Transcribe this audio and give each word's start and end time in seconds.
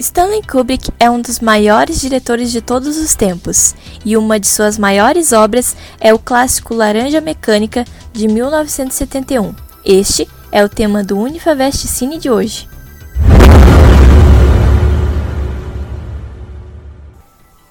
Stanley 0.00 0.42
Kubrick 0.42 0.92
é 1.00 1.10
um 1.10 1.20
dos 1.20 1.40
maiores 1.40 2.00
diretores 2.00 2.52
de 2.52 2.60
todos 2.60 2.96
os 2.96 3.16
tempos, 3.16 3.74
e 4.04 4.16
uma 4.16 4.38
de 4.38 4.46
suas 4.46 4.78
maiores 4.78 5.32
obras 5.32 5.74
é 5.98 6.14
o 6.14 6.20
clássico 6.20 6.72
Laranja 6.72 7.20
Mecânica 7.20 7.84
de 8.12 8.28
1971. 8.28 9.52
Este 9.84 10.28
é 10.52 10.64
o 10.64 10.68
tema 10.68 11.02
do 11.02 11.18
Unifavest 11.18 11.88
Cine 11.88 12.16
de 12.16 12.30
hoje. 12.30 12.68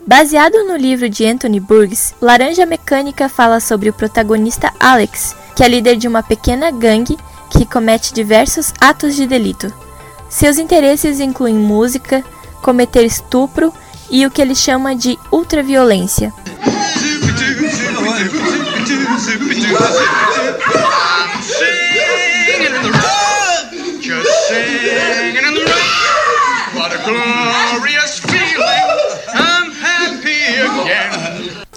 Baseado 0.05 0.65
no 0.65 0.75
livro 0.75 1.09
de 1.09 1.25
Anthony 1.25 1.61
Burgess, 1.61 2.13
Laranja 2.21 2.65
Mecânica 2.65 3.29
fala 3.29 3.61
sobre 3.61 3.89
o 3.89 3.93
protagonista 3.93 4.73
Alex, 4.81 5.33
que 5.55 5.63
é 5.63 5.67
líder 5.69 5.95
de 5.95 6.09
uma 6.09 6.21
pequena 6.21 6.71
gangue 6.71 7.17
que 7.49 7.65
comete 7.65 8.13
diversos 8.13 8.73
atos 8.81 9.15
de 9.15 9.25
delito. 9.25 9.86
Seus 10.29 10.57
interesses 10.57 11.19
incluem 11.19 11.55
música, 11.55 12.23
cometer 12.61 13.03
estupro 13.03 13.73
e 14.09 14.25
o 14.25 14.31
que 14.31 14.41
ele 14.41 14.55
chama 14.55 14.95
de 14.95 15.17
ultraviolência. 15.31 16.33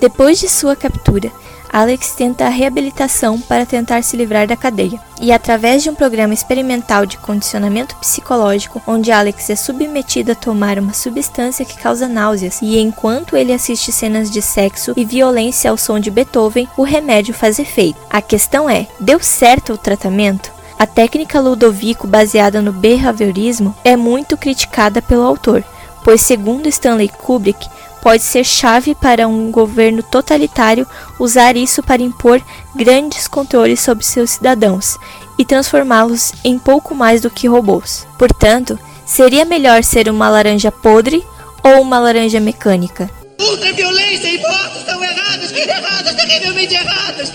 Depois 0.00 0.40
de 0.40 0.48
sua 0.48 0.74
captura, 0.74 1.30
Alex 1.72 2.14
tenta 2.16 2.46
a 2.46 2.48
reabilitação 2.48 3.40
para 3.40 3.64
tentar 3.64 4.02
se 4.02 4.16
livrar 4.16 4.46
da 4.46 4.56
cadeia. 4.56 5.00
E 5.20 5.30
através 5.30 5.82
de 5.82 5.90
um 5.90 5.94
programa 5.94 6.34
experimental 6.34 7.06
de 7.06 7.16
condicionamento 7.16 7.94
psicológico, 7.96 8.82
onde 8.86 9.12
Alex 9.12 9.50
é 9.50 9.56
submetido 9.56 10.32
a 10.32 10.34
tomar 10.34 10.78
uma 10.78 10.92
substância 10.92 11.64
que 11.64 11.78
causa 11.78 12.08
náuseas, 12.08 12.58
e 12.60 12.78
enquanto 12.78 13.36
ele 13.36 13.52
assiste 13.52 13.92
cenas 13.92 14.30
de 14.30 14.42
sexo 14.42 14.92
e 14.96 15.04
violência 15.04 15.70
ao 15.70 15.76
som 15.76 16.00
de 16.00 16.10
Beethoven, 16.10 16.68
o 16.76 16.82
remédio 16.82 17.32
faz 17.32 17.58
efeito. 17.58 18.00
A 18.10 18.20
questão 18.20 18.68
é: 18.68 18.86
deu 18.98 19.20
certo 19.20 19.74
o 19.74 19.78
tratamento? 19.78 20.50
A 20.78 20.86
técnica 20.86 21.38
Ludovico 21.38 22.06
baseada 22.06 22.62
no 22.62 22.72
behaviorismo 22.72 23.76
é 23.84 23.96
muito 23.96 24.36
criticada 24.36 25.02
pelo 25.02 25.22
autor, 25.22 25.62
pois 26.02 26.22
segundo 26.22 26.68
Stanley 26.68 27.08
Kubrick, 27.08 27.68
pode 28.02 28.22
ser 28.22 28.44
chave 28.44 28.94
para 28.94 29.28
um 29.28 29.50
governo 29.50 30.02
totalitário 30.02 30.86
usar 31.18 31.56
isso 31.56 31.82
para 31.82 32.02
impor 32.02 32.40
grandes 32.74 33.28
controles 33.28 33.80
sobre 33.80 34.04
seus 34.04 34.30
cidadãos 34.30 34.98
e 35.38 35.44
transformá-los 35.44 36.32
em 36.44 36.58
pouco 36.58 36.94
mais 36.94 37.20
do 37.20 37.30
que 37.30 37.48
robôs. 37.48 38.06
Portanto, 38.18 38.78
seria 39.06 39.44
melhor 39.44 39.82
ser 39.82 40.08
uma 40.08 40.28
laranja 40.28 40.70
podre 40.70 41.24
ou 41.62 41.80
uma 41.80 41.98
laranja 41.98 42.40
mecânica? 42.40 43.10
Ultraviolência 43.40 44.28
e 44.28 44.38
mortes 44.38 44.84
são 44.84 45.02
erradas, 45.02 45.52
erradas, 45.52 46.14
terrivelmente 46.14 46.74
erradas. 46.74 47.32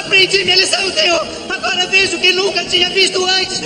Aprendi 0.00 0.44
minha 0.44 0.56
lição, 0.56 0.92
Senhor. 0.92 1.26
Agora 1.48 1.86
vejo 1.86 2.16
o 2.16 2.20
que 2.20 2.32
nunca 2.32 2.64
tinha 2.64 2.90
visto 2.90 3.24
antes. 3.24 3.62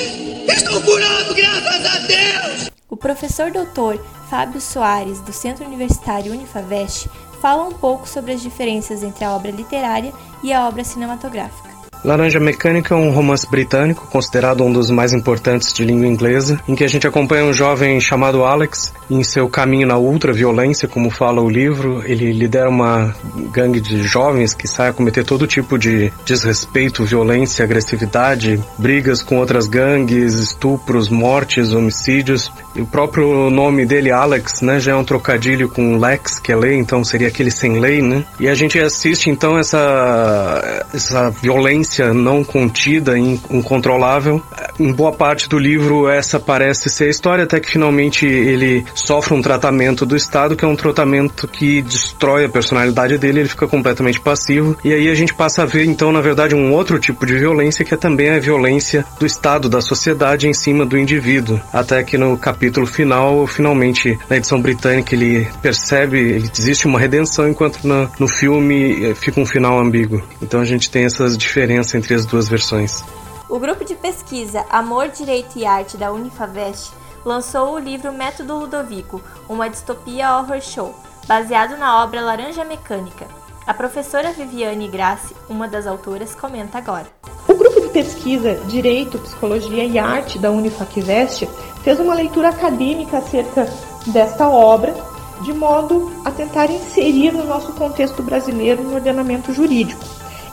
Estou 0.48 0.80
curado, 0.82 1.34
graças 1.34 1.86
a 1.86 1.98
Deus. 1.98 2.71
O 2.92 2.96
professor 2.96 3.50
doutor 3.50 3.98
Fábio 4.28 4.60
Soares, 4.60 5.18
do 5.22 5.32
Centro 5.32 5.64
Universitário 5.64 6.30
Unifavest, 6.30 7.08
fala 7.40 7.64
um 7.64 7.72
pouco 7.72 8.06
sobre 8.06 8.32
as 8.32 8.42
diferenças 8.42 9.02
entre 9.02 9.24
a 9.24 9.32
obra 9.34 9.50
literária 9.50 10.12
e 10.42 10.52
a 10.52 10.68
obra 10.68 10.84
cinematográfica. 10.84 11.71
Laranja 12.04 12.40
Mecânica 12.40 12.94
é 12.94 12.96
um 12.96 13.10
romance 13.10 13.48
britânico, 13.48 14.08
considerado 14.08 14.64
um 14.64 14.72
dos 14.72 14.90
mais 14.90 15.12
importantes 15.12 15.72
de 15.72 15.84
língua 15.84 16.06
inglesa, 16.06 16.58
em 16.66 16.74
que 16.74 16.82
a 16.82 16.88
gente 16.88 17.06
acompanha 17.06 17.44
um 17.44 17.52
jovem 17.52 18.00
chamado 18.00 18.44
Alex 18.44 18.92
em 19.08 19.22
seu 19.22 19.48
caminho 19.48 19.86
na 19.86 19.96
ultraviolência, 19.96 20.88
como 20.88 21.10
fala 21.10 21.40
o 21.40 21.48
livro. 21.48 22.02
Ele 22.04 22.32
lidera 22.32 22.68
uma 22.68 23.14
gangue 23.52 23.80
de 23.80 24.02
jovens 24.02 24.52
que 24.52 24.66
sai 24.66 24.88
a 24.88 24.92
cometer 24.92 25.24
todo 25.24 25.46
tipo 25.46 25.78
de 25.78 26.12
desrespeito, 26.24 27.04
violência, 27.04 27.64
agressividade, 27.64 28.60
brigas 28.76 29.22
com 29.22 29.38
outras 29.38 29.68
gangues, 29.68 30.34
estupros, 30.34 31.08
mortes, 31.08 31.72
homicídios. 31.72 32.50
E 32.74 32.80
o 32.80 32.86
próprio 32.86 33.48
nome 33.48 33.86
dele, 33.86 34.10
Alex, 34.10 34.60
né, 34.62 34.80
já 34.80 34.92
é 34.92 34.96
um 34.96 35.04
trocadilho 35.04 35.68
com 35.68 35.98
Lex, 35.98 36.38
que 36.40 36.50
é 36.50 36.56
lei, 36.56 36.74
então 36.74 37.04
seria 37.04 37.28
aquele 37.28 37.50
sem 37.50 37.78
lei, 37.78 38.02
né? 38.02 38.24
E 38.40 38.48
a 38.48 38.54
gente 38.54 38.78
assiste 38.78 39.30
então 39.30 39.58
essa, 39.58 40.86
essa 40.92 41.30
violência 41.30 41.91
não 42.14 42.42
contida 42.44 43.18
e 43.18 43.40
incontrolável. 43.50 44.42
Em 44.78 44.92
boa 44.92 45.12
parte 45.12 45.48
do 45.48 45.58
livro, 45.58 46.08
essa 46.08 46.38
parece 46.38 46.90
ser 46.90 47.04
a 47.04 47.08
história, 47.08 47.44
até 47.44 47.60
que 47.60 47.70
finalmente 47.70 48.26
ele 48.26 48.84
sofre 48.94 49.34
um 49.34 49.42
tratamento 49.42 50.04
do 50.04 50.16
Estado, 50.16 50.56
que 50.56 50.64
é 50.64 50.68
um 50.68 50.76
tratamento 50.76 51.48
que 51.48 51.82
destrói 51.82 52.44
a 52.44 52.48
personalidade 52.48 53.18
dele, 53.18 53.40
ele 53.40 53.48
fica 53.48 53.66
completamente 53.66 54.20
passivo. 54.20 54.76
E 54.84 54.92
aí 54.92 55.08
a 55.08 55.14
gente 55.14 55.34
passa 55.34 55.62
a 55.62 55.66
ver, 55.66 55.84
então, 55.84 56.12
na 56.12 56.20
verdade, 56.20 56.54
um 56.54 56.72
outro 56.72 56.98
tipo 56.98 57.24
de 57.24 57.34
violência, 57.34 57.84
que 57.84 57.94
é 57.94 57.96
também 57.96 58.30
a 58.30 58.38
violência 58.38 59.04
do 59.18 59.26
Estado, 59.26 59.68
da 59.68 59.80
sociedade 59.80 60.48
em 60.48 60.54
cima 60.54 60.84
do 60.84 60.98
indivíduo. 60.98 61.60
Até 61.72 62.02
que 62.02 62.18
no 62.18 62.36
capítulo 62.36 62.86
final, 62.86 63.46
finalmente, 63.46 64.18
na 64.28 64.36
edição 64.36 64.60
britânica, 64.60 65.14
ele 65.14 65.46
percebe, 65.60 66.18
ele 66.18 66.50
existe 66.56 66.86
uma 66.86 66.98
redenção, 66.98 67.48
enquanto 67.48 67.84
no, 67.84 68.10
no 68.18 68.28
filme 68.28 69.04
eh, 69.04 69.14
fica 69.14 69.40
um 69.40 69.46
final 69.46 69.78
ambíguo. 69.78 70.22
Então 70.40 70.60
a 70.60 70.64
gente 70.64 70.90
tem 70.90 71.04
essas 71.04 71.36
diferenças 71.36 71.62
diferença 71.62 71.96
entre 71.96 72.14
as 72.14 72.26
duas 72.26 72.48
versões. 72.48 73.04
O 73.52 73.58
grupo 73.58 73.84
de 73.84 73.94
pesquisa 73.94 74.64
Amor, 74.70 75.08
Direito 75.08 75.58
e 75.58 75.66
Arte 75.66 75.98
da 75.98 76.10
Unifavest 76.10 76.90
lançou 77.22 77.74
o 77.74 77.78
livro 77.78 78.10
Método 78.10 78.56
Ludovico, 78.56 79.20
uma 79.46 79.68
distopia 79.68 80.38
horror 80.38 80.62
show, 80.62 80.94
baseado 81.26 81.76
na 81.76 82.02
obra 82.02 82.22
Laranja 82.22 82.64
Mecânica. 82.64 83.26
A 83.66 83.74
professora 83.74 84.32
Viviane 84.32 84.88
Grassi, 84.88 85.36
uma 85.50 85.68
das 85.68 85.86
autoras, 85.86 86.34
comenta 86.34 86.78
agora. 86.78 87.04
O 87.46 87.52
grupo 87.52 87.78
de 87.82 87.88
pesquisa 87.88 88.54
Direito, 88.68 89.18
Psicologia 89.18 89.84
e 89.84 89.98
Arte 89.98 90.38
da 90.38 90.50
Unifacvest 90.50 91.46
fez 91.84 92.00
uma 92.00 92.14
leitura 92.14 92.48
acadêmica 92.48 93.18
acerca 93.18 93.68
desta 94.06 94.48
obra, 94.48 94.96
de 95.42 95.52
modo 95.52 96.10
a 96.24 96.30
tentar 96.30 96.70
inserir 96.70 97.32
no 97.32 97.44
nosso 97.44 97.70
contexto 97.74 98.22
brasileiro 98.22 98.82
no 98.82 98.94
ordenamento 98.94 99.52
jurídico. 99.52 100.02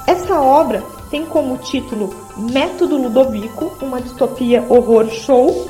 Essa 0.06 0.38
obra 0.42 0.84
tem 1.10 1.26
como 1.26 1.58
título 1.58 2.14
Método 2.38 2.98
Ludovico, 2.98 3.72
uma 3.82 4.00
distopia 4.00 4.66
horror 4.70 5.10
show, 5.10 5.68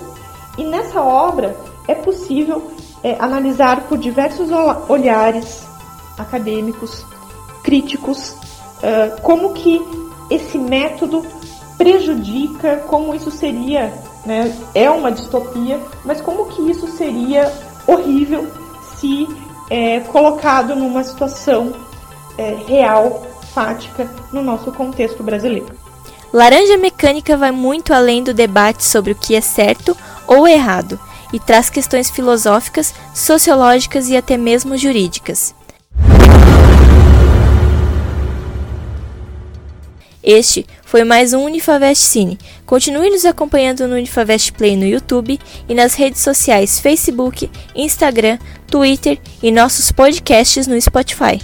e 0.57 0.63
nessa 0.63 1.01
obra 1.01 1.55
é 1.87 1.95
possível 1.95 2.71
é, 3.03 3.15
analisar 3.19 3.87
por 3.87 3.97
diversos 3.97 4.49
olhares 4.87 5.65
acadêmicos, 6.17 7.05
críticos, 7.63 8.31
uh, 8.31 9.21
como 9.21 9.53
que 9.53 9.81
esse 10.29 10.57
método 10.57 11.25
prejudica, 11.77 12.77
como 12.87 13.15
isso 13.15 13.31
seria, 13.31 13.93
né, 14.25 14.53
é 14.75 14.89
uma 14.89 15.11
distopia, 15.11 15.79
mas 16.03 16.19
como 16.19 16.45
que 16.47 16.69
isso 16.69 16.87
seria 16.87 17.51
horrível 17.87 18.47
se 18.97 19.27
é, 19.69 20.01
colocado 20.01 20.75
numa 20.75 21.03
situação 21.03 21.73
é, 22.37 22.55
real 22.67 23.23
fática 23.53 24.09
no 24.31 24.41
nosso 24.41 24.71
contexto 24.71 25.23
brasileiro. 25.23 25.77
Laranja 26.31 26.77
Mecânica 26.77 27.35
vai 27.35 27.51
muito 27.51 27.93
além 27.93 28.23
do 28.23 28.33
debate 28.33 28.85
sobre 28.85 29.13
o 29.13 29.15
que 29.15 29.35
é 29.35 29.41
certo 29.41 29.97
ou 30.27 30.47
errado 30.47 30.99
e 31.33 31.39
traz 31.39 31.69
questões 31.69 32.09
filosóficas, 32.09 32.93
sociológicas 33.13 34.09
e 34.09 34.17
até 34.17 34.37
mesmo 34.37 34.77
jurídicas. 34.77 35.55
Este 40.21 40.65
foi 40.83 41.03
mais 41.03 41.33
um 41.33 41.45
Unifavest 41.45 42.03
Cine. 42.03 42.37
Continue 42.65 43.09
nos 43.09 43.25
acompanhando 43.25 43.87
no 43.87 43.95
Unifavest 43.95 44.51
Play 44.53 44.75
no 44.75 44.85
YouTube 44.85 45.39
e 45.67 45.73
nas 45.73 45.95
redes 45.95 46.21
sociais 46.21 46.79
Facebook, 46.79 47.49
Instagram, 47.73 48.37
Twitter 48.67 49.19
e 49.41 49.49
nossos 49.51 49.91
podcasts 49.91 50.67
no 50.67 50.79
Spotify. 50.79 51.39